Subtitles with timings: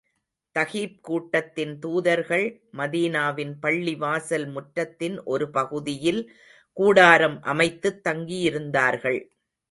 [0.55, 2.45] தகீப் கூட்டத்தின் தூதர்கள்,
[2.77, 6.21] மதீனாவின் பள்ளிவாசல் முற்றத்தின் ஒரு பகுதியில்
[6.77, 9.21] கூடாரம் அமைத்துத் தங்கியிருந்தார்கள்.